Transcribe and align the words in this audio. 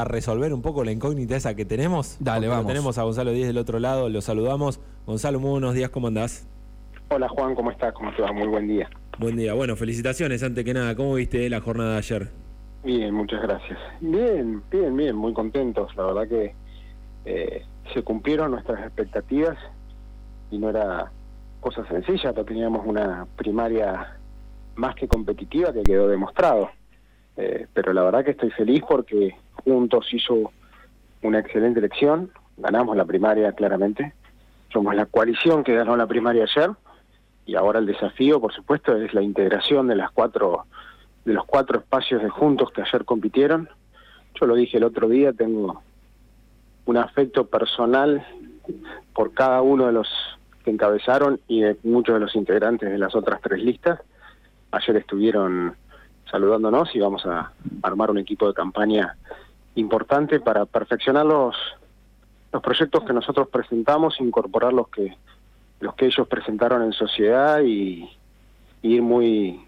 a 0.00 0.04
resolver 0.04 0.54
un 0.54 0.62
poco 0.62 0.84
la 0.84 0.92
incógnita 0.92 1.34
esa 1.34 1.56
que 1.56 1.64
tenemos. 1.64 2.18
Dale, 2.20 2.46
vamos. 2.46 2.68
Tenemos 2.68 2.98
a 2.98 3.02
Gonzalo 3.02 3.32
Díez 3.32 3.48
del 3.48 3.58
otro 3.58 3.80
lado, 3.80 4.08
lo 4.08 4.20
saludamos. 4.20 4.80
Gonzalo, 5.06 5.40
muy 5.40 5.50
buenos 5.50 5.74
días, 5.74 5.90
¿cómo 5.90 6.06
andás? 6.06 6.46
Hola 7.08 7.28
Juan, 7.28 7.56
¿cómo 7.56 7.72
estás? 7.72 7.92
¿Cómo 7.94 8.14
te 8.14 8.22
va? 8.22 8.30
Muy 8.30 8.46
buen 8.46 8.68
día. 8.68 8.88
Buen 9.18 9.34
día. 9.34 9.54
Bueno, 9.54 9.74
felicitaciones 9.74 10.44
antes 10.44 10.64
que 10.64 10.72
nada. 10.72 10.94
¿Cómo 10.94 11.14
viste 11.14 11.50
la 11.50 11.60
jornada 11.60 11.94
de 11.94 11.98
ayer? 11.98 12.28
Bien, 12.84 13.12
muchas 13.12 13.42
gracias. 13.42 13.76
Bien, 14.00 14.62
bien, 14.70 14.96
bien, 14.96 15.16
muy 15.16 15.32
contentos. 15.32 15.90
La 15.96 16.04
verdad 16.04 16.28
que 16.28 16.54
eh, 17.24 17.64
se 17.92 18.02
cumplieron 18.04 18.52
nuestras 18.52 18.78
expectativas 18.78 19.58
y 20.52 20.58
no 20.58 20.70
era 20.70 21.10
cosa 21.58 21.84
sencilla, 21.88 22.32
pero 22.32 22.44
teníamos 22.44 22.86
una 22.86 23.26
primaria 23.34 24.16
más 24.76 24.94
que 24.94 25.08
competitiva 25.08 25.72
que 25.72 25.82
quedó 25.82 26.06
demostrado. 26.06 26.70
Eh, 27.36 27.66
pero 27.74 27.92
la 27.92 28.04
verdad 28.04 28.24
que 28.24 28.30
estoy 28.30 28.50
feliz 28.52 28.84
porque 28.88 29.34
Juntos 29.68 30.08
hizo 30.12 30.50
una 31.20 31.40
excelente 31.40 31.78
elección, 31.78 32.30
ganamos 32.56 32.96
la 32.96 33.04
primaria 33.04 33.52
claramente, 33.52 34.14
somos 34.72 34.94
la 34.94 35.04
coalición 35.04 35.62
que 35.62 35.74
ganó 35.74 35.94
la 35.94 36.06
primaria 36.06 36.44
ayer 36.44 36.70
y 37.44 37.54
ahora 37.54 37.78
el 37.78 37.84
desafío, 37.84 38.40
por 38.40 38.54
supuesto, 38.54 38.96
es 38.96 39.12
la 39.12 39.20
integración 39.20 39.88
de 39.88 39.96
las 39.96 40.10
cuatro 40.10 40.64
de 41.26 41.34
los 41.34 41.44
cuatro 41.44 41.80
espacios 41.80 42.22
de 42.22 42.30
juntos 42.30 42.70
que 42.70 42.80
ayer 42.80 43.04
compitieron. 43.04 43.68
Yo 44.40 44.46
lo 44.46 44.54
dije 44.54 44.78
el 44.78 44.84
otro 44.84 45.06
día, 45.06 45.34
tengo 45.34 45.82
un 46.86 46.96
afecto 46.96 47.46
personal 47.46 48.26
por 49.12 49.34
cada 49.34 49.60
uno 49.60 49.86
de 49.86 49.92
los 49.92 50.08
que 50.64 50.70
encabezaron 50.70 51.40
y 51.46 51.60
de 51.60 51.76
muchos 51.82 52.14
de 52.14 52.20
los 52.20 52.34
integrantes 52.34 52.90
de 52.90 52.96
las 52.96 53.14
otras 53.14 53.42
tres 53.42 53.62
listas. 53.62 54.00
Ayer 54.70 54.96
estuvieron 54.96 55.76
saludándonos 56.30 56.94
y 56.94 57.00
vamos 57.00 57.26
a 57.26 57.52
armar 57.82 58.10
un 58.10 58.18
equipo 58.18 58.46
de 58.46 58.54
campaña 58.54 59.14
importante 59.74 60.40
para 60.40 60.66
perfeccionar 60.66 61.26
los, 61.26 61.56
los 62.52 62.62
proyectos 62.62 63.04
que 63.04 63.12
nosotros 63.12 63.48
presentamos, 63.48 64.20
incorporar 64.20 64.72
los 64.72 64.88
que 64.88 65.16
los 65.80 65.94
que 65.94 66.06
ellos 66.06 66.26
presentaron 66.26 66.82
en 66.82 66.92
sociedad 66.92 67.60
y, 67.60 68.10
y 68.82 68.94
ir 68.94 69.02
muy 69.02 69.60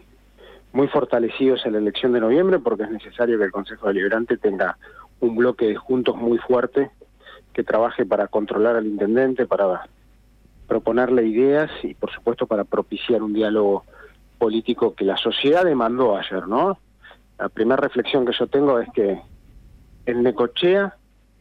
muy 0.73 0.89
fortalecidos 0.89 1.65
en 1.67 1.73
la 1.73 1.79
elección 1.79 2.12
de 2.12 2.20
noviembre 2.20 2.59
porque 2.59 2.84
es 2.84 2.91
necesario 2.91 3.39
que 3.39 3.45
el 3.45 3.53
Consejo 3.53 3.89
Deliberante 3.89 4.37
tenga 4.37 4.77
un 5.20 5.37
bloque 5.37 5.67
de 5.67 5.77
juntos 5.77 6.17
muy 6.17 6.39
fuerte 6.39 6.91
que 7.53 7.64
trabaje 7.64 8.07
para 8.07 8.29
controlar 8.29 8.77
al 8.77 8.87
intendente, 8.87 9.47
para 9.47 9.89
proponerle 10.69 11.27
ideas 11.27 11.70
y 11.83 11.95
por 11.95 12.12
supuesto 12.12 12.47
para 12.47 12.64
propiciar 12.64 13.23
un 13.23 13.33
diálogo 13.33 13.85
político 14.39 14.95
que 14.95 15.05
la 15.05 15.17
sociedad 15.17 15.64
demandó 15.64 16.17
ayer, 16.17 16.47
¿no? 16.47 16.79
La 17.39 17.48
primera 17.48 17.77
reflexión 17.77 18.25
que 18.25 18.33
yo 18.39 18.47
tengo 18.47 18.79
es 18.79 18.89
que 18.92 19.20
en 20.11 20.22
Necochea 20.22 20.94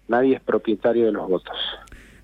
nadie 0.07 0.35
es 0.35 0.41
propietario 0.41 1.05
de 1.05 1.11
los 1.11 1.27
votos. 1.29 1.55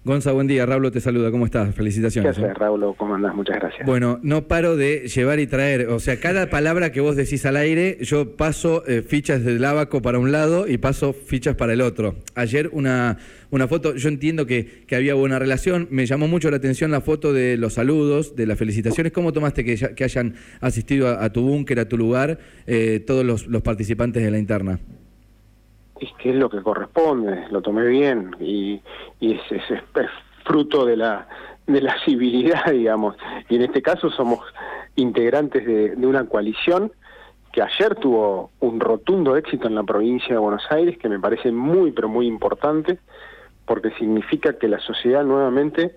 Gonza, 0.03 0.31
buen 0.33 0.45
día. 0.45 0.67
Raúl 0.67 0.91
te 0.91 0.99
saluda. 1.01 1.31
¿Cómo 1.31 1.45
estás? 1.45 1.69
¿Qué 1.69 1.73
Felicitaciones. 1.73 2.37
haces, 2.37 2.43
¿eh? 2.51 2.53
Raúl? 2.53 2.93
¿Cómo 2.95 3.15
andás? 3.15 3.33
Muchas 3.33 3.55
gracias. 3.55 3.87
Bueno, 3.87 4.19
no 4.21 4.47
paro 4.47 4.75
de 4.75 5.07
llevar 5.07 5.39
y 5.39 5.47
traer. 5.47 5.87
O 5.89 5.99
sea, 5.99 6.19
cada 6.19 6.47
palabra 6.51 6.91
que 6.91 7.01
vos 7.01 7.15
decís 7.15 7.43
al 7.47 7.57
aire, 7.57 7.97
yo 8.01 8.35
paso 8.35 8.83
eh, 8.85 9.01
fichas 9.01 9.43
del 9.43 9.65
abaco 9.65 10.03
para 10.03 10.19
un 10.19 10.31
lado 10.31 10.67
y 10.67 10.77
paso 10.77 11.11
fichas 11.11 11.55
para 11.55 11.73
el 11.73 11.81
otro. 11.81 12.17
Ayer 12.35 12.69
una, 12.71 13.17
una 13.49 13.67
foto, 13.67 13.95
yo 13.95 14.09
entiendo 14.09 14.45
que, 14.45 14.83
que 14.85 14.95
había 14.95 15.15
buena 15.15 15.39
relación. 15.39 15.87
Me 15.89 16.05
llamó 16.05 16.27
mucho 16.27 16.51
la 16.51 16.57
atención 16.57 16.91
la 16.91 17.01
foto 17.01 17.33
de 17.33 17.57
los 17.57 17.73
saludos, 17.73 18.35
de 18.35 18.45
las 18.45 18.59
felicitaciones. 18.59 19.11
¿Cómo 19.11 19.33
tomaste 19.33 19.65
que, 19.65 19.75
ya- 19.75 19.95
que 19.95 20.03
hayan 20.03 20.35
asistido 20.61 21.07
a, 21.07 21.23
a 21.25 21.33
tu 21.33 21.41
búnker, 21.41 21.79
a 21.79 21.89
tu 21.89 21.97
lugar, 21.97 22.37
eh, 22.67 22.99
todos 23.07 23.25
los, 23.25 23.47
los 23.47 23.63
participantes 23.63 24.23
de 24.23 24.29
la 24.29 24.37
interna? 24.37 24.77
Es 25.99 26.11
que 26.13 26.31
es 26.31 26.35
lo 26.35 26.49
que 26.49 26.61
corresponde, 26.61 27.47
lo 27.49 27.61
tomé 27.61 27.85
bien 27.87 28.35
y, 28.39 28.81
es, 29.21 29.41
fruto 30.43 30.85
de 30.85 30.97
la 30.97 31.27
de 31.65 31.81
la 31.81 31.95
civilidad, 32.05 32.65
digamos. 32.71 33.15
Y 33.49 33.55
en 33.55 33.63
este 33.63 33.81
caso 33.81 34.09
somos 34.11 34.39
integrantes 34.95 35.65
de, 35.65 35.95
de 35.95 36.07
una 36.07 36.25
coalición 36.25 36.91
que 37.51 37.61
ayer 37.61 37.95
tuvo 37.95 38.51
un 38.59 38.79
rotundo 38.79 39.37
éxito 39.37 39.67
en 39.67 39.75
la 39.75 39.83
provincia 39.83 40.33
de 40.35 40.37
Buenos 40.37 40.63
Aires, 40.69 40.97
que 40.97 41.09
me 41.09 41.19
parece 41.19 41.51
muy, 41.51 41.91
pero 41.93 42.09
muy 42.09 42.27
importante, 42.27 42.99
porque 43.65 43.91
significa 43.91 44.57
que 44.59 44.67
la 44.67 44.79
sociedad 44.79 45.23
nuevamente 45.23 45.95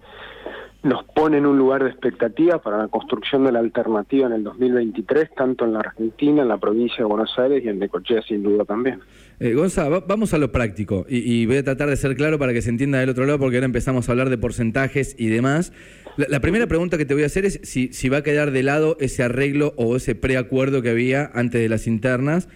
nos 0.83 1.03
pone 1.05 1.39
en 1.39 1.47
un 1.47 1.59
lugar 1.59 1.83
de 1.83 1.91
expectativa 1.91 2.59
para 2.59 2.79
la 2.79 2.89
construcción 2.89 3.45
de 3.45 3.53
la 3.53 3.59
alternativa 3.59 4.27
en 4.27 4.35
el 4.35 4.45
2023, 4.45 5.35
tanto 5.35 5.65
en 5.65 5.73
la 5.73 5.81
Argentina, 5.81 6.43
en 6.43 6.49
la 6.49 6.59
provincia 6.59 6.99
de 6.99 7.05
Buenos 7.05 7.37
Aires 7.39 7.65
y 7.65 7.69
en 7.69 7.81
Necochea 7.81 8.23
sin 8.23 8.43
duda 8.43 8.65
también. 8.65 9.01
Eh, 9.41 9.55
Gonza, 9.55 9.89
va- 9.89 10.01
vamos 10.01 10.35
a 10.35 10.39
lo 10.39 10.51
práctico 10.51 11.07
y, 11.09 11.47
voy 11.47 11.59
a 11.59 11.63
tratar 11.63 11.89
de 11.89 11.97
ser 11.97 12.17
claro 12.17 12.41
para 12.41 12.53
que 12.53 12.61
se 12.61 12.71
entienda 12.71 12.99
del 12.99 13.11
otro 13.11 13.25
lado 13.25 13.39
porque 13.39 13.57
ahora 13.57 13.67
empezamos 13.67 14.09
a 14.09 14.13
hablar 14.13 14.31
de 14.31 14.39
porcentajes 14.39 15.15
y 15.17 15.29
demás. 15.29 15.73
La, 16.17 16.41
primera 16.41 16.67
pregunta 16.67 16.99
que 16.99 17.05
te 17.05 17.15
voy 17.15 17.23
a 17.23 17.27
hacer 17.27 17.45
es 17.45 17.61
si, 17.63 18.09
va 18.09 18.19
a 18.19 18.23
quedar 18.25 18.51
de 18.51 18.65
lado 18.65 18.97
ese 18.99 19.23
arreglo 19.23 19.75
o 19.77 19.95
ese 19.95 20.17
preacuerdo 20.17 20.83
que 20.83 20.89
había 20.89 21.31
antes 21.35 21.61
de 21.61 21.69
las 21.69 21.87
internas, 21.87 22.49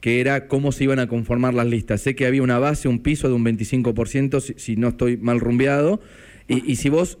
que 0.00 0.20
era 0.20 0.46
cómo 0.46 0.70
se 0.70 0.84
iban 0.84 1.00
a 1.00 1.08
conformar 1.08 1.54
las 1.54 1.66
listas. 1.66 2.02
Sé 2.02 2.14
que 2.14 2.26
había 2.26 2.44
una 2.44 2.60
base, 2.60 2.86
un 2.86 3.00
piso 3.00 3.26
de 3.26 3.34
un 3.34 3.44
25%, 3.44 4.40
si, 4.56 4.76
no 4.76 4.88
estoy 4.88 5.16
mal 5.16 5.40
rumbeado, 5.40 6.00
y, 6.46 6.76
si 6.76 6.88
vos 6.88 7.18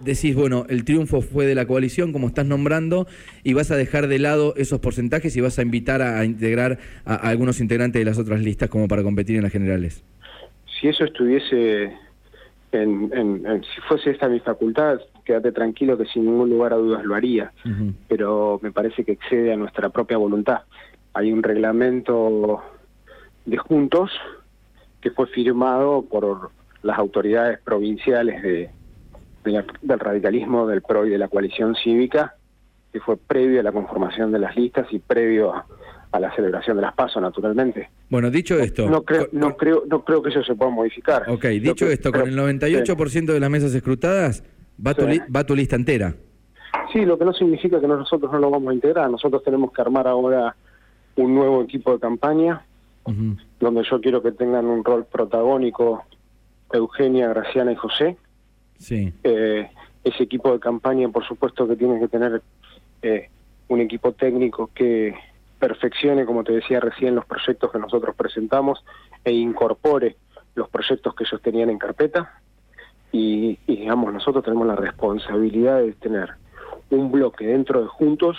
decís, 0.00 0.34
bueno, 0.34 0.64
el 0.68 0.84
triunfo 0.84 1.20
fue 1.20 1.46
de 1.46 1.54
la 1.54 1.66
coalición, 1.66 2.12
como 2.12 2.28
estás 2.28 2.46
nombrando, 2.46 3.06
y 3.44 3.52
vas 3.54 3.70
a 3.70 3.76
dejar 3.76 4.06
de 4.08 4.18
lado 4.18 4.54
esos 4.56 4.80
porcentajes 4.80 5.36
y 5.36 5.40
vas 5.40 5.58
a 5.58 5.62
invitar 5.62 6.02
a, 6.02 6.18
a 6.20 6.24
integrar 6.24 6.78
a, 7.04 7.14
a 7.14 7.28
algunos 7.30 7.60
integrantes 7.60 8.00
de 8.00 8.04
las 8.04 8.18
otras 8.18 8.40
listas 8.40 8.68
como 8.68 8.88
para 8.88 9.02
competir 9.02 9.36
en 9.36 9.42
las 9.42 9.52
generales. 9.52 10.04
si 10.80 10.88
eso 10.88 11.04
estuviese 11.04 11.92
en, 12.72 13.10
en- 13.12 13.46
en- 13.46 13.62
si 13.64 13.80
fuese 13.88 14.10
esta 14.10 14.28
mi 14.28 14.40
facultad, 14.40 15.00
quédate 15.24 15.52
tranquilo 15.52 15.98
que 15.98 16.04
sin 16.06 16.24
ningún 16.26 16.50
lugar 16.50 16.72
a 16.72 16.76
dudas 16.76 17.04
lo 17.04 17.14
haría, 17.14 17.52
pero 18.08 18.60
me 18.62 18.70
parece 18.72 19.04
que 19.04 19.12
excede 19.12 19.52
a 19.52 19.56
nuestra 19.56 19.88
propia 19.90 20.16
voluntad. 20.18 20.60
Hay 21.14 21.32
un 21.32 21.42
reglamento 21.42 22.62
de 23.44 23.56
juntos 23.56 24.10
que 25.00 25.10
fue 25.10 25.26
firmado 25.28 26.02
por 26.02 26.50
las 26.82 26.98
autoridades 26.98 27.58
provinciales 27.60 28.42
de, 28.42 28.70
de 29.44 29.52
la- 29.52 29.64
del 29.82 29.98
radicalismo, 29.98 30.66
del 30.66 30.82
PRO 30.82 31.06
y 31.06 31.10
de 31.10 31.18
la 31.18 31.28
coalición 31.28 31.74
cívica, 31.76 32.34
que 32.92 33.00
fue 33.00 33.16
previo 33.16 33.60
a 33.60 33.62
la 33.62 33.72
conformación 33.72 34.32
de 34.32 34.38
las 34.38 34.56
listas 34.56 34.86
y 34.92 34.98
previo 34.98 35.54
a, 35.54 35.66
a 36.10 36.20
la 36.20 36.34
celebración 36.34 36.76
de 36.76 36.82
las 36.82 36.94
PASO, 36.94 37.20
naturalmente. 37.20 37.90
Bueno, 38.08 38.30
dicho 38.30 38.58
esto... 38.58 38.88
No 38.88 39.02
creo, 39.02 39.28
no 39.32 39.56
creo, 39.56 39.82
no 39.88 40.04
creo 40.04 40.22
que 40.22 40.30
eso 40.30 40.42
se 40.42 40.54
pueda 40.54 40.70
modificar. 40.70 41.28
Ok, 41.28 41.44
dicho 41.46 41.86
que- 41.86 41.92
esto, 41.92 42.10
con 42.10 42.22
el 42.28 42.34
pero- 42.34 42.46
98% 42.46 43.32
de 43.32 43.40
las 43.40 43.50
mesas 43.50 43.74
escrutadas, 43.74 44.42
va 44.84 44.94
tu, 44.94 45.02
Sí. 45.02 45.08
li- 45.10 45.22
va 45.34 45.44
tu 45.44 45.54
lista 45.54 45.76
entera. 45.76 46.14
Sí, 46.92 47.04
lo 47.04 47.18
que 47.18 47.24
no 47.26 47.32
significa 47.34 47.78
que 47.80 47.86
nosotros 47.86 48.32
no 48.32 48.38
lo 48.38 48.50
vamos 48.50 48.70
a 48.70 48.74
integrar. 48.74 49.10
Nosotros 49.10 49.42
tenemos 49.44 49.70
que 49.72 49.82
armar 49.82 50.08
ahora 50.08 50.56
un 51.16 51.34
nuevo 51.34 51.62
equipo 51.62 51.92
de 51.92 51.98
campaña, 52.00 52.62
donde 53.60 53.82
yo 53.90 54.00
quiero 54.00 54.22
que 54.22 54.32
tengan 54.32 54.66
un 54.66 54.84
rol 54.84 55.04
protagónico 55.06 56.04
Eugenia, 56.72 57.28
Graciana 57.28 57.72
y 57.72 57.76
José. 57.76 58.16
Sí. 58.78 59.12
Eh, 59.24 59.68
ese 60.04 60.22
equipo 60.22 60.52
de 60.52 60.60
campaña, 60.60 61.08
por 61.08 61.26
supuesto, 61.26 61.66
que 61.68 61.76
tiene 61.76 61.98
que 62.00 62.08
tener 62.08 62.42
eh, 63.02 63.28
un 63.68 63.80
equipo 63.80 64.12
técnico 64.12 64.70
que 64.74 65.14
perfeccione, 65.58 66.24
como 66.24 66.44
te 66.44 66.52
decía 66.52 66.80
recién, 66.80 67.14
los 67.14 67.26
proyectos 67.26 67.70
que 67.70 67.78
nosotros 67.78 68.14
presentamos 68.16 68.84
e 69.24 69.32
incorpore 69.32 70.16
los 70.54 70.68
proyectos 70.68 71.14
que 71.14 71.24
ellos 71.24 71.42
tenían 71.42 71.70
en 71.70 71.78
carpeta. 71.78 72.40
Y, 73.12 73.58
digamos, 73.66 74.12
nosotros 74.12 74.44
tenemos 74.44 74.66
la 74.66 74.76
responsabilidad 74.76 75.80
de 75.80 75.92
tener 75.92 76.30
un 76.90 77.10
bloque 77.10 77.46
dentro 77.46 77.82
de 77.82 77.88
Juntos 77.88 78.36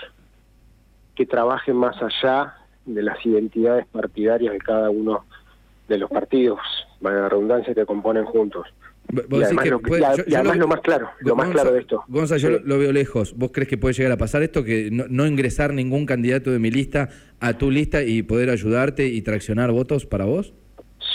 que 1.16 1.26
trabaje 1.26 1.74
más 1.74 1.96
allá 2.02 2.56
de 2.86 3.04
las 3.04 3.24
identidades 3.26 3.86
partidarias 3.88 4.54
de 4.54 4.60
cada 4.60 4.90
uno 4.90 5.26
de 5.88 5.98
los 5.98 6.10
partidos, 6.10 6.60
valga 7.02 7.22
la 7.22 7.30
redundancia, 7.30 7.74
que 7.74 7.86
componen 7.86 8.26
Juntos. 8.26 8.68
Y 9.12 9.44
además, 9.44 9.64
que 9.64 9.70
lo, 9.72 9.80
que- 9.80 9.88
puede- 9.90 10.02
y 10.02 10.06
a- 10.06 10.16
yo- 10.16 10.24
y 10.28 10.32
yo 10.32 10.38
además 10.38 10.58
lo 10.58 10.68
más 10.68 10.82
claro, 10.82 11.10
lo 11.22 11.36
más 11.36 11.48
Gonza- 11.48 11.54
claro 11.62 11.74
de 11.76 11.80
esto. 11.82 12.04
Gonza, 12.08 12.38
yo 12.38 12.50
Sí. 12.50 12.64
lo, 12.64 12.78
veo 12.78 12.92
lejos. 12.92 13.36
¿Vos 13.36 13.50
crees 13.52 13.68
que 13.68 13.78
puede 13.78 13.94
llegar 13.94 14.12
a 14.12 14.18
pasar 14.18 14.44
esto? 14.44 14.64
Que 14.64 14.90
no, 14.92 15.06
no 15.10 15.26
ingresar 15.26 15.74
ningún 15.74 16.06
candidato 16.06 16.52
de 16.52 16.60
mi 16.60 16.70
lista 16.70 17.10
a 17.40 17.58
tu 17.58 17.72
lista 17.72 18.04
y 18.04 18.22
poder 18.22 18.50
ayudarte 18.50 19.08
y 19.08 19.22
traccionar 19.24 19.72
votos 19.72 20.06
para 20.06 20.26
vos? 20.26 20.54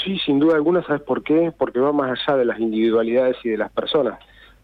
Sí, 0.05 0.19
sin 0.27 0.39
duda 0.41 0.57
alguna, 0.57 0.83
¿sabes 0.85 1.03
por 1.03 1.23
qué? 1.23 1.53
Porque 1.57 1.79
va 1.79 1.93
más 1.93 2.19
allá 2.19 2.37
de 2.39 2.45
las 2.45 2.59
individualidades 2.59 3.37
y 3.45 3.51
de 3.51 3.59
las 3.59 3.71
personas. 3.71 4.19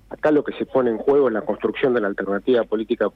Acá 0.08 0.32
lo 0.32 0.42
que 0.42 0.52
se 0.54 0.66
pone 0.66 0.90
en 0.90 0.98
juego 0.98 1.28
es 1.28 1.34
la 1.34 1.42
construcción 1.42 1.94
de 1.94 2.00
la 2.00 2.08
alternativa 2.08 2.64
política 2.64 3.08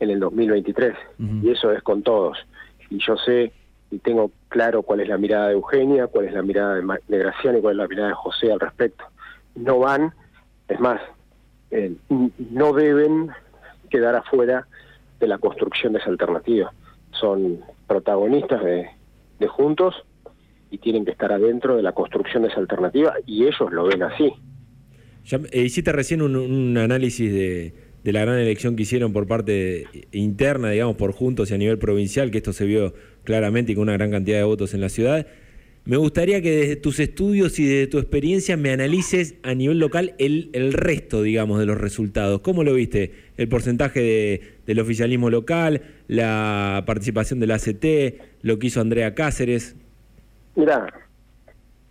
en 0.00 0.10
el 0.10 0.18
2023, 0.18 0.94
Ujú. 1.20 1.46
y 1.46 1.50
eso 1.50 1.70
es 1.70 1.82
con 1.84 2.02
todos. 2.02 2.36
Y 2.90 2.98
yo 2.98 3.16
sé 3.16 3.52
y 3.92 3.98
tengo 3.98 4.32
claro 4.48 4.82
cuál 4.82 5.00
es 5.00 5.08
la 5.08 5.18
mirada 5.18 5.48
de 5.48 5.52
Eugenia, 5.54 6.08
cuál 6.08 6.24
es 6.24 6.32
la 6.32 6.42
mirada 6.42 6.74
de, 6.74 6.82
de 7.06 7.18
Graciana 7.18 7.58
y 7.58 7.60
cuál 7.60 7.74
es 7.74 7.78
la 7.78 7.86
mirada 7.88 8.08
de 8.08 8.14
José 8.14 8.50
al 8.50 8.58
respecto. 8.58 9.04
No 9.54 9.78
van, 9.78 10.12
es 10.68 10.80
más, 10.80 11.00
eh, 11.70 11.94
no 12.50 12.72
deben 12.72 13.30
quedar 13.90 14.14
afuera 14.14 14.66
de 15.20 15.26
la 15.26 15.38
construcción 15.38 15.92
de 15.92 16.00
esa 16.00 16.10
alternativa. 16.10 16.72
Son 17.12 17.60
protagonistas 17.86 18.62
de, 18.64 18.88
Juntos 19.48 19.96
y 20.70 20.78
tienen 20.78 21.04
que 21.04 21.10
estar 21.10 21.32
adentro 21.32 21.76
de 21.76 21.82
la 21.82 21.90
construcción 21.90 22.44
de 22.44 22.48
esa 22.48 22.60
alternativa 22.60 23.14
y 23.26 23.42
ellos 23.42 23.72
lo 23.72 23.86
ven 23.86 24.04
así. 24.04 24.32
Ya, 25.24 25.40
eh, 25.50 25.62
hiciste 25.62 25.90
recién 25.90 26.22
un, 26.22 26.78
análisis 26.78 27.32
de, 27.32 27.74
la 28.04 28.20
gran 28.20 28.38
elección 28.38 28.76
que 28.76 28.84
hicieron 28.84 29.12
por 29.12 29.26
parte 29.26 29.88
interna, 30.12 30.70
digamos, 30.70 30.94
por 30.94 31.10
Juntos 31.10 31.50
y 31.50 31.54
a 31.54 31.58
nivel 31.58 31.78
provincial, 31.78 32.30
que 32.30 32.38
esto 32.38 32.52
se 32.52 32.64
vio 32.66 32.94
claramente 33.24 33.72
y 33.72 33.74
con 33.74 33.82
una 33.82 33.94
gran 33.94 34.12
cantidad 34.12 34.38
de 34.38 34.44
votos 34.44 34.74
en 34.74 34.80
la 34.80 34.88
ciudad. 34.88 35.26
Me 35.84 35.96
gustaría 35.96 36.40
que 36.40 36.50
desde 36.52 36.76
tus 36.76 37.00
estudios 37.00 37.58
y 37.58 37.66
desde 37.66 37.88
tu 37.88 37.98
experiencia 37.98 38.56
me 38.56 38.70
analices 38.70 39.34
a 39.42 39.52
nivel 39.54 39.80
local 39.80 40.14
el, 40.18 40.50
el 40.52 40.72
resto, 40.72 41.22
digamos, 41.22 41.58
de 41.58 41.66
los 41.66 41.76
resultados. 41.76 42.40
¿Cómo 42.40 42.62
lo 42.62 42.74
viste? 42.74 43.12
El 43.36 43.48
porcentaje 43.48 44.00
de, 44.00 44.54
del 44.64 44.78
oficialismo 44.78 45.28
local, 45.28 45.82
la 46.06 46.84
participación 46.86 47.40
del 47.40 47.50
ACT, 47.50 47.84
lo 48.42 48.60
que 48.60 48.68
hizo 48.68 48.80
Andrea 48.80 49.14
Cáceres. 49.14 49.74
Mira, 50.54 50.86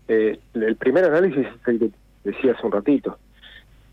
eh, 0.07 0.39
el 0.53 0.75
primer 0.77 1.05
análisis 1.05 1.45
es 1.45 1.67
el 1.67 1.79
que 1.79 1.89
decía 2.23 2.53
hace 2.53 2.65
un 2.65 2.71
ratito. 2.71 3.17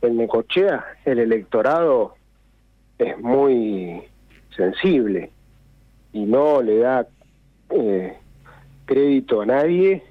En 0.02 0.16
Necochea 0.16 0.84
el 1.04 1.18
electorado 1.18 2.14
es 2.98 3.18
muy 3.18 4.02
sensible 4.56 5.30
y 6.12 6.20
no 6.20 6.62
le 6.62 6.78
da 6.78 7.06
eh, 7.70 8.16
crédito 8.88 9.42
a 9.42 9.46
nadie 9.46 10.02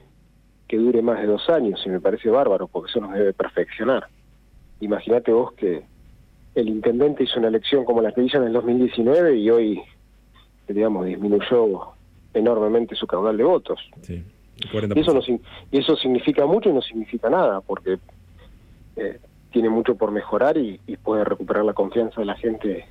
que 0.68 0.78
dure 0.78 1.02
más 1.02 1.20
de 1.20 1.26
dos 1.26 1.50
años 1.50 1.82
y 1.86 1.90
me 1.90 2.00
parece 2.00 2.30
bárbaro 2.30 2.68
porque 2.68 2.92
eso 2.92 3.02
nos 3.02 3.14
debe 3.14 3.34
perfeccionar. 3.34 4.08
Imagínate 4.80 5.32
vos 5.32 5.54
que 5.54 5.84
el 6.54 6.70
intendente 6.70 7.24
hizo 7.24 7.40
una 7.40 7.48
elección 7.48 7.86
como 7.86 8.02
la 8.02 8.12
que 8.12 8.24
hizo 8.24 8.38
en 8.38 8.44
el 8.44 8.54
2019 8.54 9.38
y 9.38 9.50
hoy, 9.50 9.82
digamos, 10.68 11.08
disminuyó 11.08 11.94
enormemente 12.34 12.96
su 12.96 13.08
caudal 13.08 13.36
de 13.38 13.44
votos. 13.44 13.80
Sí. 14.02 14.24
Y 14.60 15.00
eso, 15.00 15.14
no, 15.14 15.22
y 15.72 15.78
eso 15.78 15.96
significa 15.96 16.46
mucho 16.46 16.70
y 16.70 16.74
no 16.74 16.82
significa 16.82 17.30
nada, 17.30 17.62
porque 17.62 17.98
eh, 18.96 19.20
tiene 19.52 19.70
mucho 19.70 19.96
por 19.96 20.12
mejorar 20.12 20.58
y, 20.58 20.80
y, 20.88 20.98
puede 20.98 21.24
recuperar 21.24 21.64
la 21.64 21.74
confianza 21.74 22.22
de 22.22 22.26
la 22.26 22.36
gente 22.36 22.88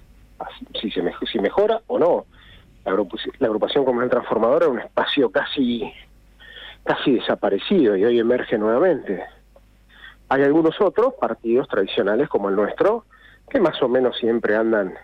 si, 0.81 0.91
se 0.91 1.03
si 1.31 1.39
mejora 1.41 1.81
o 1.89 1.99
no. 1.99 2.27
La, 2.87 2.93
la 3.39 3.47
agrupación 3.47 3.85
comunal 3.85 4.09
transformadora 4.09 4.67
es 4.67 4.73
un 4.73 4.79
espacio 4.81 5.31
casi, 5.31 5.93
casi 6.85 7.15
desaparecido 7.15 7.97
y 7.97 8.05
hoy 8.05 8.19
emerge 8.19 8.57
nuevamente. 8.57 9.23
Hay 10.29 10.43
algunos 10.43 10.81
otros 10.81 11.15
partidos 11.21 11.69
tradicionales 11.69 12.29
como 12.29 12.49
el 12.49 12.57
nuestro 12.57 13.05
que 13.51 13.61
más 13.61 13.81
o 13.83 13.89
menos 13.89 14.17
siempre 14.17 14.57
andan, 14.57 14.95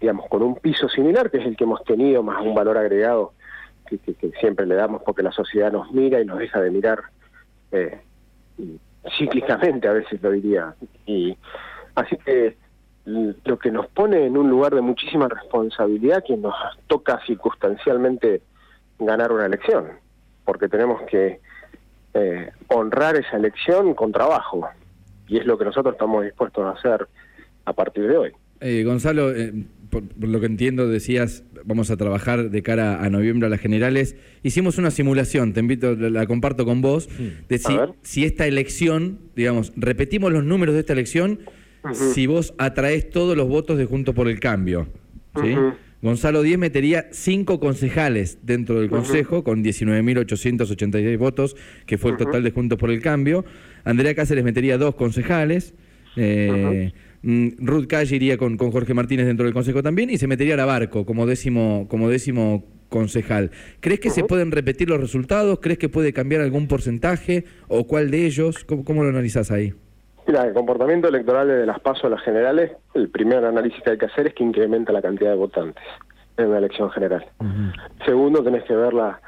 digamos, 0.00 0.28
con 0.28 0.42
un 0.42 0.56
piso 0.56 0.88
similar, 0.88 1.30
que 1.30 1.38
es 1.38 1.46
el 1.46 1.56
que 1.56 1.64
hemos 1.64 1.84
tenido, 1.84 2.22
más 2.22 2.40
un 2.42 2.54
valor 2.54 2.78
agregado 2.78 3.34
que, 3.86 3.98
que, 3.98 4.14
que, 4.14 4.30
siempre 4.40 4.66
le 4.66 4.74
damos 4.74 5.02
porque 5.02 5.22
la 5.22 5.32
sociedad 5.32 5.70
nos 5.70 5.92
mira 5.92 6.20
y 6.20 6.24
nos 6.24 6.38
deja 6.38 6.60
de 6.60 6.70
mirar 6.70 7.02
eh, 7.70 8.00
cíclicamente 9.16 9.88
a 9.88 9.92
veces 9.92 10.20
lo 10.22 10.30
diría 10.30 10.74
y 11.06 11.36
así 11.94 12.16
que 12.16 12.56
lo 13.06 13.58
que 13.58 13.70
nos 13.70 13.86
pone 13.86 14.26
en 14.26 14.36
un 14.36 14.50
lugar 14.50 14.74
de 14.74 14.80
muchísima 14.80 15.28
responsabilidad 15.28 16.24
que 16.26 16.36
nos 16.36 16.54
toca 16.88 17.20
circunstancialmente 17.26 18.42
ganar 18.98 19.32
una 19.32 19.46
elección 19.46 19.86
porque 20.46 20.68
tenemos 20.68 21.02
que 21.10 21.40
eh, 22.14 22.50
honrar 22.68 23.16
esa 23.16 23.36
elección 23.36 23.92
con 23.92 24.12
trabajo 24.12 24.66
y 25.28 25.36
es 25.36 25.44
lo 25.44 25.58
que 25.58 25.66
nosotros 25.66 25.92
estamos 25.92 26.24
dispuestos 26.24 26.64
a 26.64 26.70
hacer 26.70 27.06
a 27.66 27.72
partir 27.74 28.06
de 28.06 28.16
hoy. 28.16 28.32
Eh, 28.60 28.84
Gonzalo 28.84 29.34
eh, 29.34 29.52
por, 29.90 30.08
por, 30.08 30.28
lo 30.28 30.40
que 30.40 30.46
entiendo, 30.46 30.88
decías, 30.88 31.44
vamos 31.64 31.90
a 31.90 31.96
trabajar 31.96 32.48
de 32.48 32.62
cara 32.62 33.04
a 33.04 33.10
noviembre 33.10 33.48
a 33.48 33.50
las 33.50 33.60
generales. 33.60 34.16
Hicimos 34.42 34.78
una 34.78 34.90
simulación, 34.90 35.52
te 35.52 35.60
invito, 35.60 35.94
la, 35.94 36.08
la 36.08 36.26
comparto 36.26 36.64
con 36.64 36.80
vos, 36.80 37.08
de 37.48 37.58
si, 37.58 37.76
si, 38.02 38.24
esta 38.24 38.46
elección, 38.46 39.18
digamos, 39.34 39.72
repetimos 39.76 40.32
los 40.32 40.44
números 40.44 40.74
de 40.74 40.80
esta 40.80 40.94
elección, 40.94 41.40
uh 41.86 41.94
-huh. 41.94 42.12
si 42.12 42.26
vos 42.26 42.54
atraes 42.58 43.10
todos 43.10 43.36
los 43.36 43.48
votos 43.48 43.78
de 43.78 43.84
Juntos 43.86 44.14
por 44.14 44.28
el 44.28 44.40
Cambio. 44.40 44.88
¿sí? 45.34 45.52
Uh 45.52 45.56
-huh. 45.56 45.74
Gonzalo 46.02 46.42
Díez 46.42 46.58
metería 46.58 47.08
cinco 47.10 47.58
concejales 47.58 48.38
dentro 48.42 48.80
del 48.80 48.90
Consejo, 48.90 49.36
uh 49.36 49.40
-huh. 49.40 49.44
con 49.44 49.64
19.886 49.64 51.16
votos, 51.18 51.56
que 51.86 51.98
fue 51.98 52.12
el 52.12 52.16
total 52.16 52.42
de 52.42 52.50
Juntos 52.50 52.78
por 52.78 52.90
el 52.90 53.00
Cambio. 53.00 53.44
Andrea 53.84 54.14
Cáceres 54.14 54.44
metería 54.44 54.78
dos 54.78 54.94
concejales. 54.94 55.74
Eh, 56.16 56.92
Mm, 57.26 57.56
Ruth 57.58 57.88
Calle 57.88 58.14
iría 58.14 58.38
con, 58.38 58.56
con, 58.56 58.70
Jorge 58.70 58.94
Martínez 58.94 59.26
dentro 59.26 59.46
del 59.46 59.52
Consejo 59.52 59.82
también 59.82 60.10
y 60.10 60.16
se 60.16 60.28
metería 60.28 60.54
a 60.54 60.58
la 60.58 60.64
Barco 60.64 61.04
como 61.04 61.26
décimo, 61.26 61.86
como 61.88 62.08
décimo 62.08 62.64
concejal. 62.88 63.50
¿Crees 63.80 63.98
que 63.98 64.08
uh 64.08 64.12
-huh. 64.12 64.14
se 64.14 64.24
pueden 64.24 64.52
repetir 64.52 64.88
los 64.88 65.00
resultados? 65.00 65.58
¿Crees 65.60 65.78
que 65.78 65.88
puede 65.88 66.12
cambiar 66.12 66.40
algún 66.40 66.68
porcentaje? 66.68 67.44
¿O 67.66 67.88
cuál 67.88 68.12
de 68.12 68.26
ellos? 68.26 68.62
¿Cómo, 68.64 68.84
cómo 68.84 69.02
lo 69.02 69.08
analizás 69.08 69.50
ahí? 69.50 69.72
Mira, 70.26 70.44
el 70.44 70.54
comportamiento 70.54 71.08
electoral 71.08 71.48
de 71.48 71.66
las 71.66 71.78
pasos 71.80 72.04
a 72.04 72.08
las 72.08 72.22
generales, 72.22 72.72
el 72.94 73.08
primer 73.08 73.44
análisis 73.44 73.80
que 73.82 73.90
hay 73.90 73.98
que 73.98 74.06
hacer 74.06 74.26
es 74.26 74.34
que 74.34 74.42
incrementa 74.42 74.92
la 74.92 75.02
cantidad 75.02 75.30
de 75.30 75.36
votantes 75.36 75.84
en 76.36 76.48
una 76.48 76.58
elección 76.58 76.90
general. 76.90 77.24
Uh 77.38 77.44
-huh. 77.44 78.04
Segundo, 78.04 78.42
tenés 78.42 78.64
que 78.64 78.74
ver 78.74 78.92
la, 78.92 79.20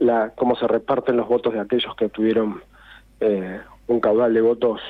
la, 0.00 0.32
cómo 0.34 0.56
se 0.56 0.66
reparten 0.66 1.16
los 1.16 1.28
votos 1.28 1.52
de 1.54 1.60
aquellos 1.60 1.94
que 1.94 2.08
tuvieron 2.08 2.60
eh, 3.20 3.60
un 3.86 4.00
caudal 4.00 4.34
de 4.34 4.40
votos 4.40 4.80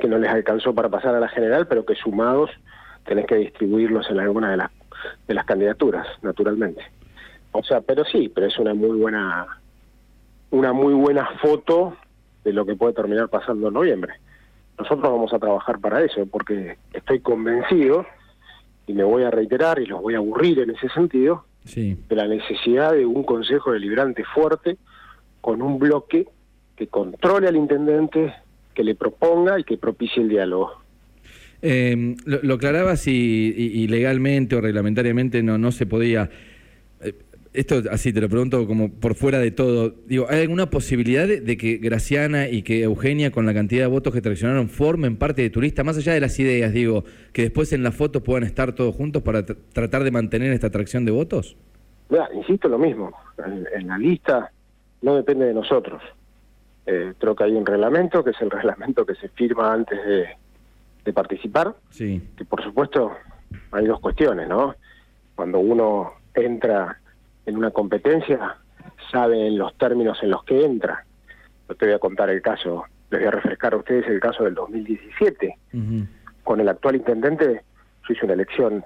que 0.00 0.08
no 0.08 0.18
les 0.18 0.30
alcanzó 0.30 0.74
para 0.74 0.88
pasar 0.88 1.14
a 1.14 1.20
la 1.20 1.28
general, 1.28 1.66
pero 1.66 1.84
que 1.84 1.94
sumados 1.94 2.50
tenés 3.04 3.26
que 3.26 3.36
distribuirlos 3.36 4.10
en 4.10 4.20
alguna 4.20 4.50
de 4.50 4.56
las 4.58 4.70
de 5.26 5.32
las 5.32 5.46
candidaturas, 5.46 6.06
naturalmente. 6.20 6.82
O 7.52 7.62
sea, 7.62 7.80
pero 7.80 8.04
sí, 8.04 8.30
pero 8.34 8.46
es 8.46 8.58
una 8.58 8.74
muy 8.74 8.98
buena 8.98 9.46
una 10.50 10.72
muy 10.72 10.94
buena 10.94 11.26
foto 11.40 11.96
de 12.44 12.52
lo 12.52 12.66
que 12.66 12.76
puede 12.76 12.92
terminar 12.92 13.28
pasando 13.28 13.68
en 13.68 13.74
noviembre. 13.74 14.14
Nosotros 14.80 15.12
vamos 15.12 15.32
a 15.34 15.38
trabajar 15.38 15.78
para 15.78 16.02
eso, 16.02 16.24
porque 16.24 16.78
estoy 16.94 17.20
convencido, 17.20 18.06
y 18.86 18.94
me 18.94 19.04
voy 19.04 19.24
a 19.24 19.30
reiterar 19.30 19.78
y 19.78 19.84
los 19.84 20.00
voy 20.00 20.14
a 20.14 20.16
aburrir 20.16 20.58
en 20.58 20.70
ese 20.70 20.88
sentido, 20.88 21.44
sí. 21.66 21.98
de 22.08 22.16
la 22.16 22.26
necesidad 22.26 22.94
de 22.94 23.04
un 23.04 23.22
Consejo 23.22 23.72
Deliberante 23.72 24.24
fuerte, 24.24 24.78
con 25.42 25.60
un 25.60 25.78
bloque 25.78 26.26
que 26.76 26.86
controle 26.86 27.46
al 27.46 27.56
intendente, 27.56 28.32
que 28.74 28.82
le 28.82 28.94
proponga 28.94 29.60
y 29.60 29.64
que 29.64 29.76
propicie 29.76 30.22
el 30.22 30.30
diálogo. 30.30 30.72
Eh, 31.60 32.16
lo, 32.24 32.38
lo, 32.42 32.54
aclarabas 32.54 33.06
y, 33.06 33.52
y, 33.54 33.82
y, 33.82 33.86
legalmente 33.86 34.56
o 34.56 34.62
reglamentariamente 34.62 35.42
no, 35.42 35.58
no 35.58 35.72
se 35.72 35.84
podía. 35.84 36.30
Esto 37.52 37.82
así 37.90 38.12
te 38.12 38.20
lo 38.20 38.28
pregunto 38.28 38.66
como 38.66 38.92
por 38.92 39.14
fuera 39.14 39.38
de 39.38 39.50
todo. 39.50 39.94
Digo, 40.06 40.26
¿hay 40.28 40.42
alguna 40.42 40.70
posibilidad 40.70 41.26
de, 41.26 41.40
de, 41.40 41.56
que 41.56 41.78
Graciana 41.78 42.48
y 42.48 42.62
que 42.62 42.82
Eugenia, 42.84 43.32
con 43.32 43.44
la 43.44 43.52
cantidad 43.52 43.82
de 43.82 43.88
votos 43.88 44.12
que 44.12 44.20
traccionaron, 44.20 44.68
formen 44.68 45.16
parte 45.16 45.42
de 45.42 45.50
turista? 45.50 45.82
Más 45.82 45.96
allá 45.96 46.14
de 46.14 46.20
las 46.20 46.38
ideas, 46.38 46.72
digo, 46.72 47.04
que 47.32 47.42
después 47.42 47.72
en 47.72 47.82
la 47.82 47.90
foto 47.90 48.22
puedan 48.22 48.44
estar 48.44 48.72
todos 48.72 48.94
juntos 48.94 49.22
para 49.22 49.44
tr 49.44 49.56
tratar 49.72 50.04
de 50.04 50.10
mantener 50.12 50.52
esta 50.52 50.68
atracción 50.68 51.04
de 51.04 51.10
votos? 51.10 51.56
Ya, 52.08 52.28
insisto 52.34 52.68
lo 52.68 52.78
mismo. 52.78 53.12
En, 53.44 53.66
en 53.74 53.86
la 53.88 53.98
lista 53.98 54.52
no 55.02 55.16
depende 55.16 55.46
de 55.46 55.54
nosotros 55.54 56.02
eh, 56.86 57.14
creo 57.18 57.36
que 57.36 57.44
hay 57.44 57.52
un 57.52 57.64
reglamento, 57.64 58.24
que 58.24 58.30
es 58.30 58.40
el 58.40 58.50
reglamento 58.50 59.06
que 59.06 59.14
se 59.14 59.28
firma 59.28 59.72
antes 59.72 60.04
de, 60.04 60.28
de 61.04 61.12
participar. 61.12 61.74
Sí. 61.90 62.22
Que 62.36 62.44
por 62.44 62.62
supuesto 62.62 63.12
hay 63.72 63.86
dos 63.86 64.00
cuestiones, 64.00 64.48
¿no? 64.48 64.74
Cuando 65.34 65.58
uno 65.60 66.12
entra 66.34 66.99
en 67.46 67.56
una 67.56 67.70
competencia, 67.70 68.56
sabe 69.10 69.46
en 69.46 69.58
los 69.58 69.76
términos 69.76 70.18
en 70.22 70.30
los 70.30 70.44
que 70.44 70.64
entra. 70.64 71.04
Yo 71.68 71.74
te 71.74 71.86
voy 71.86 71.94
a 71.94 71.98
contar 71.98 72.30
el 72.30 72.42
caso, 72.42 72.84
les 73.10 73.20
voy 73.20 73.28
a 73.28 73.30
refrescar 73.32 73.74
a 73.74 73.76
ustedes 73.78 74.06
el 74.08 74.20
caso 74.20 74.44
del 74.44 74.54
2017. 74.54 75.54
Uh 75.72 75.76
-huh. 75.76 76.06
Con 76.44 76.60
el 76.60 76.68
actual 76.68 76.96
intendente, 76.96 77.62
yo 78.08 78.14
hice 78.14 78.24
una 78.24 78.34
elección 78.34 78.84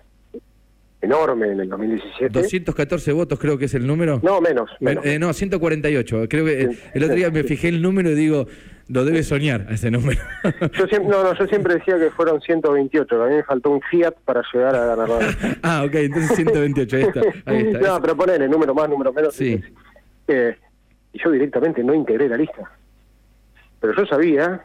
enorme 1.05 1.53
en 1.53 1.61
el 1.61 1.69
2017. 1.69 2.31
214 2.31 3.13
votos 3.13 3.39
creo 3.39 3.59
que 3.59 3.67
es 3.67 3.75
el 3.75 3.87
número. 3.87 4.21
No, 4.23 4.41
menos. 4.41 4.71
menos. 4.81 5.05
Eh, 5.05 5.19
no, 5.19 5.33
148. 5.33 6.29
Creo 6.29 6.45
que 6.45 6.77
el 6.95 7.05
otro 7.05 7.15
día 7.15 7.31
me 7.31 7.45
fijé 7.45 7.69
el 7.69 7.83
número 7.83 8.11
y 8.11 8.15
digo, 8.15 8.47
lo 8.89 9.05
debe 9.05 9.23
soñar 9.23 9.67
a 9.69 9.75
ese 9.75 9.91
número. 9.91 10.21
Yo 10.79 10.87
siempre, 10.87 11.11
no, 11.11 11.23
no, 11.23 11.35
yo 11.35 11.47
siempre 11.47 11.75
decía 11.75 11.99
que 11.99 12.11
fueron 12.11 12.41
128. 12.41 13.23
A 13.23 13.29
mí 13.29 13.37
me 13.37 13.43
faltó 13.43 13.71
un 13.71 13.81
Fiat 13.81 14.15
para 14.25 14.43
llegar 14.53 14.75
a 14.75 14.95
ganar. 14.95 15.09
ah, 15.63 15.85
ok, 15.87 15.95
entonces 15.95 16.37
128. 16.37 16.97
Ahí 16.97 17.03
está. 17.03 17.21
Ahí 17.47 17.59
está. 17.59 17.79
no, 17.79 18.01
pero 18.01 18.17
ponele 18.17 18.49
número 18.49 18.75
más, 18.75 18.89
número 18.89 19.13
menos. 19.13 19.35
Sí. 19.35 19.61
Eh, 20.29 20.57
y 21.13 21.23
yo 21.23 21.31
directamente 21.31 21.83
no 21.83 21.95
integré 21.95 22.29
la 22.29 22.37
lista. 22.37 22.71
Pero 23.81 23.95
yo 23.97 24.07
sabía 24.07 24.65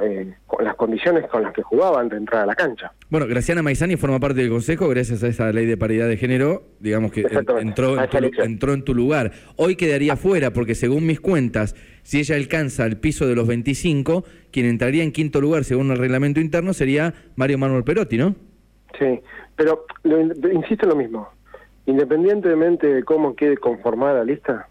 eh, 0.00 0.34
con 0.46 0.64
las 0.64 0.74
condiciones 0.76 1.28
con 1.28 1.42
las 1.42 1.52
que 1.52 1.62
jugaba 1.62 2.00
antes 2.00 2.12
de 2.12 2.20
entrar 2.20 2.42
a 2.42 2.46
la 2.46 2.54
cancha. 2.54 2.92
Bueno, 3.10 3.26
Graciana 3.26 3.62
Maizani 3.62 3.96
forma 3.96 4.18
parte 4.20 4.40
del 4.40 4.48
Consejo 4.48 4.88
gracias 4.88 5.22
a 5.22 5.28
esa 5.28 5.52
ley 5.52 5.66
de 5.66 5.76
paridad 5.76 6.08
de 6.08 6.16
género, 6.16 6.62
digamos 6.80 7.12
que 7.12 7.20
entró 7.20 7.58
en, 7.58 7.74
tu, 7.74 7.82
entró 8.42 8.72
en, 8.72 8.84
tu, 8.84 8.94
lugar. 8.94 9.32
Hoy 9.56 9.76
quedaría 9.76 10.16
fuera 10.16 10.52
porque 10.52 10.74
según 10.74 11.04
mis 11.04 11.20
cuentas, 11.20 11.74
si 12.04 12.20
ella 12.20 12.36
alcanza 12.36 12.86
el 12.86 12.96
piso 12.96 13.26
de 13.26 13.36
los 13.36 13.46
25, 13.46 14.24
quien 14.50 14.64
entraría 14.64 15.02
en 15.02 15.12
quinto 15.12 15.42
lugar 15.42 15.64
según 15.64 15.90
el 15.90 15.98
reglamento 15.98 16.40
interno 16.40 16.72
sería 16.72 17.12
Mario 17.36 17.58
Manuel 17.58 17.84
Perotti, 17.84 18.16
¿no? 18.16 18.34
Sí, 18.98 19.20
pero 19.56 19.84
lo, 20.04 20.20
insisto 20.50 20.86
en 20.86 20.88
lo 20.88 20.96
mismo. 20.96 21.28
Independientemente 21.84 22.86
de 22.86 23.04
cómo 23.04 23.36
quede 23.36 23.58
conformada 23.58 24.20
la 24.20 24.24
lista, 24.24 24.68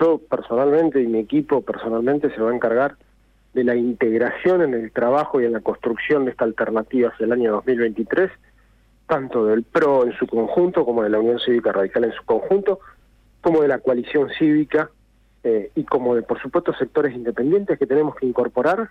yo 0.00 0.18
personalmente 0.18 1.02
y 1.02 1.06
mi 1.06 1.18
equipo 1.18 1.60
personalmente 1.60 2.34
se 2.34 2.40
va 2.40 2.50
a 2.50 2.54
encargar 2.54 2.96
de 3.56 3.64
la 3.64 3.74
integración 3.74 4.60
en 4.60 4.74
el 4.74 4.92
trabajo 4.92 5.40
y 5.40 5.46
en 5.46 5.54
la 5.54 5.60
construcción 5.60 6.26
de 6.26 6.32
esta 6.32 6.44
alternativa 6.44 7.08
hacia 7.08 7.24
el 7.24 7.32
año 7.32 7.52
2023, 7.52 8.30
tanto 9.06 9.46
del 9.46 9.62
PRO 9.62 10.04
en 10.04 10.12
su 10.12 10.26
conjunto 10.26 10.84
como 10.84 11.02
de 11.02 11.08
la 11.08 11.18
Unión 11.18 11.40
Cívica 11.40 11.72
Radical 11.72 12.04
en 12.04 12.12
su 12.12 12.22
conjunto, 12.26 12.80
como 13.40 13.62
de 13.62 13.68
la 13.68 13.78
coalición 13.78 14.28
cívica 14.38 14.90
eh, 15.42 15.70
y 15.74 15.84
como 15.84 16.14
de, 16.14 16.20
por 16.20 16.38
supuesto, 16.38 16.74
sectores 16.74 17.14
independientes 17.14 17.78
que 17.78 17.86
tenemos 17.86 18.14
que 18.16 18.26
incorporar 18.26 18.90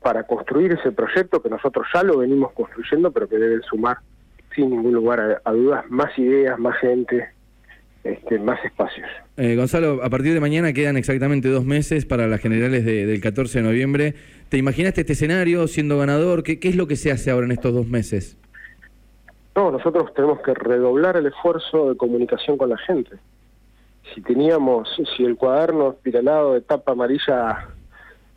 para 0.00 0.24
construir 0.24 0.72
ese 0.72 0.90
proyecto 0.90 1.40
que 1.40 1.48
nosotros 1.48 1.86
ya 1.94 2.02
lo 2.02 2.18
venimos 2.18 2.50
construyendo, 2.54 3.12
pero 3.12 3.28
que 3.28 3.38
deben 3.38 3.62
sumar, 3.62 3.98
sin 4.56 4.70
ningún 4.70 4.92
lugar 4.92 5.40
a 5.44 5.52
dudas, 5.52 5.88
más 5.88 6.18
ideas, 6.18 6.58
más 6.58 6.76
gente, 6.78 7.30
este, 8.04 8.38
más 8.38 8.64
espacios. 8.64 9.08
Eh, 9.36 9.56
Gonzalo, 9.56 10.02
a 10.02 10.10
partir 10.10 10.34
de 10.34 10.40
mañana 10.40 10.72
quedan 10.72 10.96
exactamente 10.96 11.48
dos 11.48 11.64
meses 11.64 12.04
para 12.04 12.26
las 12.26 12.40
generales 12.40 12.84
del 12.84 13.20
14 13.20 13.60
de 13.60 13.64
noviembre. 13.64 14.14
¿Te 14.48 14.58
imaginaste 14.58 15.02
este 15.02 15.12
escenario 15.14 15.66
siendo 15.68 15.98
ganador? 15.98 16.42
¿Qué, 16.42 16.58
¿Qué 16.58 16.68
es 16.68 16.76
lo 16.76 16.86
que 16.86 16.96
se 16.96 17.10
hace 17.10 17.30
ahora 17.30 17.46
en 17.46 17.52
estos 17.52 17.72
dos 17.72 17.86
meses? 17.86 18.36
No, 19.54 19.70
nosotros 19.70 20.12
tenemos 20.14 20.40
que 20.40 20.54
redoblar 20.54 21.16
el 21.16 21.26
esfuerzo 21.26 21.90
de 21.90 21.96
comunicación 21.96 22.56
con 22.56 22.70
la 22.70 22.78
gente. 22.78 23.16
Si 24.14 24.20
teníamos, 24.22 24.88
si 25.16 25.24
el 25.24 25.36
cuaderno 25.36 25.90
espiralado 25.90 26.54
de 26.54 26.62
tapa 26.62 26.92
amarilla 26.92 27.68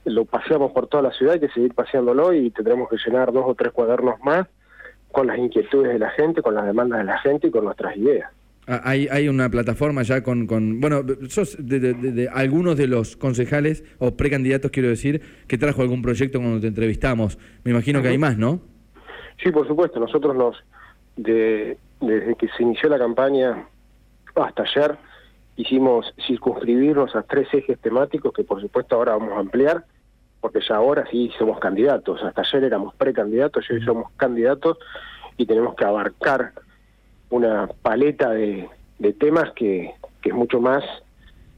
lo 0.05 0.25
paseamos 0.25 0.72
por 0.72 0.88
toda 0.88 1.03
la 1.03 1.12
ciudad, 1.12 1.34
hay 1.34 1.39
que 1.39 1.50
seguir 1.50 1.74
paseándolo 1.74 2.34
y 2.34 2.51
tendremos 2.51 2.89
que 2.89 2.98
llenar 3.03 3.31
dos 3.31 3.45
o 3.48 3.55
tres 3.55 3.72
cuadernos 3.72 4.19
más 4.24 4.48
con 5.12 5.27
las 5.27 5.38
inquietudes 5.38 5.93
de 5.93 6.00
la 6.00 6.10
gente, 6.12 6.41
con 6.41 6.53
las 6.53 6.65
demandas 6.65 7.00
de 7.00 7.05
la 7.05 7.17
gente 7.19 7.48
y 7.48 7.51
con 7.51 7.63
nuestras 7.63 7.95
ideas. 7.98 8.31
Ah, 8.67 8.81
hay, 8.84 9.07
hay 9.12 9.27
una 9.27 9.50
plataforma 9.50 10.01
ya 10.01 10.24
con, 10.24 10.48
con 10.48 10.79
bueno, 10.79 11.03
sos 11.29 11.55
de, 11.60 12.29
algunos 12.34 12.77
de 12.77 12.88
los 12.88 13.15
concejales 13.15 13.84
o 14.00 14.15
precandidatos, 14.17 14.72
quiero 14.72 14.89
decir, 14.89 15.22
que 15.48 15.57
trajo 15.57 15.81
algún 15.81 16.01
proyecto 16.01 16.39
cuando 16.39 16.60
te 16.60 16.67
entrevistamos. 16.67 17.38
Me 17.63 17.72
imagino 17.72 18.01
que 18.01 18.07
hay 18.07 18.17
más, 18.17 18.38
¿no? 18.38 18.60
Sí, 19.43 19.51
por 19.51 19.67
supuesto. 19.67 20.00
Nosotros 20.00 20.36
nos, 20.36 20.55
de, 21.15 21.77
desde 22.01 22.36
que 22.36 22.48
se 22.57 22.63
inició 22.63 22.89
la 22.89 22.98
campaña 22.98 23.67
hasta 24.34 24.63
ayer, 24.63 24.98
hicimos 25.57 26.12
circunscribirnos 26.25 27.15
a 27.15 27.22
tres 27.22 27.48
ejes 27.53 27.79
temáticos 27.79 28.34
que 28.34 28.43
por 28.43 28.60
supuesto 28.62 28.95
ahora 28.95 29.13
vamos 29.13 29.34
a 29.34 29.39
ampliar, 29.39 29.86
porque 30.41 30.60
ya 30.67 30.75
ahora 30.75 31.05
sí 31.12 31.31
somos 31.38 31.60
candidatos. 31.60 32.22
Hasta 32.24 32.41
ayer 32.41 32.63
éramos 32.63 32.95
precandidatos, 32.95 33.69
hoy 33.69 33.81
somos 33.84 34.12
candidatos 34.17 34.79
y 35.38 35.45
tenemos 35.45 35.75
que 35.75 35.86
abarcar 35.86 36.53
una 37.29 37.67
paleta 37.67 38.29
de, 38.29 38.70
temas 39.20 39.51
que, 39.53 39.94
es 40.24 40.34
mucho 40.34 40.60
más 40.60 40.84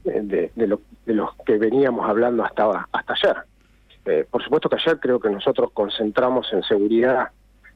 eh, 0.04 0.50
de, 0.54 0.66
lo, 0.66 0.80
de 1.06 1.14
los 1.14 1.30
que 1.46 1.56
veníamos 1.56 2.08
hablando 2.08 2.44
hasta, 2.44 2.86
hasta 2.92 3.12
ayer. 3.12 3.36
Eh, 4.04 4.26
por 4.30 4.42
supuesto 4.42 4.68
que 4.68 4.76
ayer 4.76 4.98
creo 5.00 5.20
que 5.20 5.28
nosotros 5.28 5.70
concentramos 5.72 6.50
en 6.52 6.62
seguridad, 6.62 7.28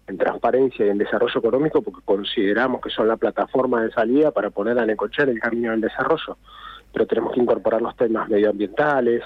en 0.06 0.18
transparencia 0.18 0.86
y 0.86 0.88
en 0.88 0.98
desarrollo 0.98 1.38
económico 1.38 1.82
porque 1.82 2.00
consideramos 2.04 2.80
que 2.80 2.90
son 2.90 3.08
la 3.08 3.16
plataforma 3.16 3.82
de 3.82 3.90
salida 3.92 4.30
para 4.30 4.50
poner 4.50 4.78
a 4.78 4.86
Necochea 4.86 5.26
el 5.26 5.40
camino 5.40 5.70
del 5.70 5.82
desarrollo. 5.82 6.38
Pero 6.92 7.06
tenemos 7.06 7.32
que 7.32 7.40
incorporar 7.40 7.82
los 7.82 7.96
temas 7.96 8.28
medioambientales, 8.28 9.22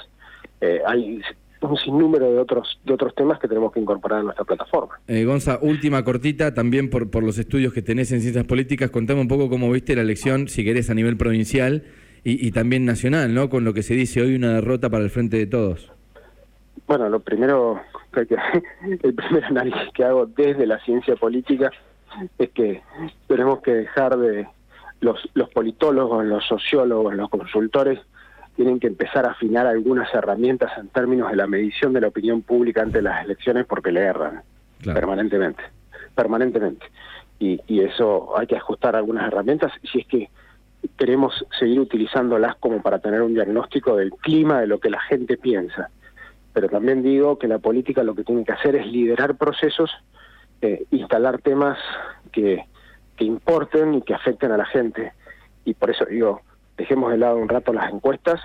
eh, 0.61 0.83
hay 0.87 1.21
un 1.61 1.77
sinnúmero 1.77 2.31
de 2.31 2.39
otros 2.39 2.79
de 2.85 2.93
otros 2.93 3.15
temas 3.15 3.39
que 3.39 3.49
tenemos 3.49 3.73
que 3.73 3.81
incorporar 3.81 4.21
a 4.21 4.23
nuestra 4.23 4.45
plataforma. 4.45 5.01
Eh, 5.09 5.25
Gonza, 5.25 5.59
última 5.63 6.05
cortita, 6.05 6.55
también 6.55 6.91
por, 6.91 7.11
por 7.11 7.23
los 7.23 7.39
estudios 7.39 7.73
que 7.73 7.83
tenés 7.83 8.13
en 8.13 8.21
ciencias 8.21 8.45
políticas, 8.45 8.91
contame 8.91 9.21
un 9.21 9.29
poco 9.29 9.49
cómo 9.49 9.71
viste 9.71 9.97
la 9.97 10.03
elección, 10.03 10.49
si 10.49 10.65
querés, 10.65 10.91
a 10.91 10.95
nivel 10.95 11.17
provincial 11.17 11.85
y, 12.29 12.51
también 12.51 12.85
nacional, 12.85 13.33
¿no? 13.33 13.49
Con 13.49 13.63
lo 13.63 13.73
que 13.73 13.85
se 13.85 13.95
dice 13.95 14.21
hoy 14.21 14.35
una 14.35 14.55
derrota 14.55 14.91
para 14.91 15.05
el 15.05 15.11
frente 15.11 15.37
de 15.37 15.47
todos. 15.47 15.93
Bueno, 16.89 17.09
lo 17.09 17.21
primero, 17.21 17.81
que, 18.13 18.27
el 19.03 19.15
primer 19.15 19.45
análisis 19.45 19.93
que 19.95 20.03
hago 20.03 20.27
desde 20.27 20.67
la 20.67 20.81
ciencia 20.81 21.15
política 21.15 21.71
es 22.37 22.51
que 22.51 22.83
tenemos 23.29 23.61
que 23.63 23.73
dejar 23.73 24.19
de 24.19 24.49
los, 25.01 25.21
los 25.35 25.49
politólogos, 25.51 26.25
los 26.25 26.45
sociólogos, 26.47 27.15
los 27.15 27.31
consultores, 27.31 28.01
tienen 28.57 28.81
que 28.81 28.87
empezar 28.87 29.27
a 29.27 29.33
afinar 29.33 29.67
algunas 29.67 30.13
herramientas 30.15 30.73
en 30.79 30.89
términos 30.89 31.31
de 31.31 31.37
la 31.37 31.47
medición 31.47 31.93
de 31.93 32.01
la 32.01 32.09
opinión 32.09 32.43
pública 32.43 32.83
ante 32.83 33.03
las 33.03 33.25
elecciones 33.25 33.67
porque 33.67 33.93
le 33.93 34.01
erran 34.01 34.43
permanentemente, 34.83 35.63
permanentemente. 36.15 36.87
Y, 37.39 37.61
y 37.67 37.81
eso 37.81 38.37
hay 38.37 38.47
que 38.47 38.57
ajustar 38.57 38.97
algunas 38.97 39.27
herramientas 39.29 39.73
si 39.93 40.01
es 40.01 40.07
que 40.07 40.31
queremos 40.97 41.45
seguir 41.59 41.81
utilizándolas 41.81 42.57
como 42.57 42.83
para 42.83 42.99
tener 42.99 43.23
un 43.23 43.35
diagnóstico 43.35 43.97
del 43.97 44.11
clima, 44.13 44.61
de 44.61 44.67
lo 44.67 44.79
que 44.81 44.91
la 44.91 45.01
gente 45.01 45.37
piensa. 45.37 45.91
Pero 46.53 46.69
también 46.69 47.03
digo 47.03 47.39
que 47.39 47.49
la 47.49 47.59
política 47.59 48.03
lo 48.03 48.15
que 48.15 48.25
tiene 48.25 48.45
que 48.45 48.53
hacer 48.53 48.77
es 48.77 48.87
liderar 48.87 49.37
procesos, 49.37 49.91
eh, 50.63 50.85
instalar 50.91 51.43
temas 51.43 51.79
que, 52.33 52.65
que 53.17 53.25
importen 53.25 53.95
y 53.95 54.03
que 54.03 54.15
afecten 54.15 54.53
a 54.53 54.57
la 54.57 54.65
gente. 54.65 55.13
Y 55.65 55.75
por 55.75 55.91
eso 55.91 56.07
digo, 56.07 56.41
dejemos 56.77 57.11
de 57.11 57.19
lado 57.19 57.37
un 57.37 57.49
rato 57.49 57.73
las 57.73 57.93
encuestas, 57.93 58.41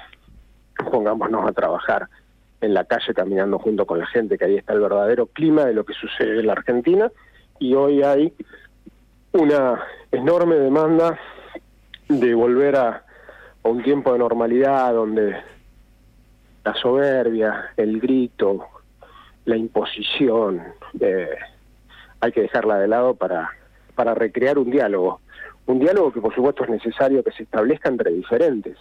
pongámonos 0.91 1.47
a 1.47 1.51
trabajar 1.51 2.07
en 2.61 2.73
la 2.73 2.85
calle 2.85 3.13
caminando 3.13 3.59
junto 3.59 3.85
con 3.85 3.99
la 3.99 4.05
gente, 4.07 4.37
que 4.37 4.45
ahí 4.45 4.57
está 4.57 4.73
el 4.73 4.81
verdadero 4.81 5.25
clima 5.27 5.65
de 5.65 5.73
lo 5.73 5.83
que 5.83 5.93
sucede 5.93 6.39
en 6.39 6.47
la 6.47 6.53
Argentina, 6.53 7.11
y 7.59 7.73
hoy 7.73 8.03
hay 8.03 8.33
una 9.33 9.81
enorme 10.11 10.55
demanda 10.55 11.17
de 12.07 12.33
volver 12.33 12.75
a, 12.75 13.03
un 13.63 13.83
tiempo 13.83 14.11
de 14.11 14.19
normalidad 14.19 14.91
donde 14.93 15.35
la 16.63 16.73
soberbia, 16.75 17.71
el 17.77 17.99
grito, 17.99 18.65
la 19.45 19.55
imposición, 19.55 20.63
eh, 20.99 21.29
hay 22.19 22.31
que 22.31 22.41
dejarla 22.41 22.79
de 22.79 22.87
lado 22.87 23.13
para, 23.13 23.51
para 23.95 24.15
recrear 24.15 24.57
un 24.57 24.71
diálogo 24.71 25.20
un 25.65 25.79
diálogo 25.79 26.11
que 26.11 26.21
por 26.21 26.33
supuesto 26.33 26.63
es 26.63 26.69
necesario 26.69 27.23
que 27.23 27.31
se 27.31 27.43
establezca 27.43 27.89
entre 27.89 28.11
diferentes, 28.11 28.77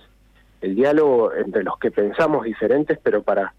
el 0.60 0.74
diálogo 0.74 1.32
entre 1.34 1.62
los 1.62 1.78
que 1.78 1.90
pensamos 1.90 2.44
diferentes, 2.44 2.98
pero 3.02 3.22
para 3.22 3.54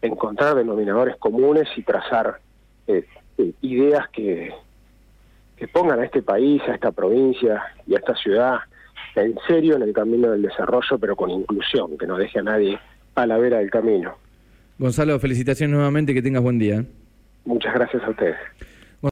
encontrar 0.00 0.54
denominadores 0.54 1.16
comunes 1.16 1.68
y 1.76 1.82
trazar 1.82 2.40
eh, 2.86 3.06
eh, 3.38 3.52
ideas 3.62 4.08
que, 4.10 4.52
que 5.56 5.68
pongan 5.68 6.00
a 6.00 6.04
este 6.04 6.22
país, 6.22 6.60
a 6.68 6.74
esta 6.74 6.92
provincia 6.92 7.62
y 7.86 7.94
a 7.94 7.98
esta 7.98 8.14
ciudad 8.16 8.60
en 9.14 9.34
serio 9.46 9.76
en 9.76 9.82
el 9.82 9.92
camino 9.92 10.30
del 10.30 10.42
desarrollo, 10.42 10.98
pero 10.98 11.16
con 11.16 11.30
inclusión, 11.30 11.98
que 11.98 12.06
no 12.06 12.16
deje 12.16 12.38
a 12.38 12.42
nadie 12.42 12.78
a 13.14 13.26
la 13.26 13.36
vera 13.36 13.58
del 13.58 13.70
camino. 13.70 14.14
Gonzalo, 14.78 15.18
felicitaciones 15.18 15.74
nuevamente, 15.74 16.14
que 16.14 16.22
tengas 16.22 16.42
buen 16.42 16.58
día. 16.58 16.84
Muchas 17.44 17.74
gracias 17.74 18.02
a 18.04 18.10
ustedes. 18.10 18.36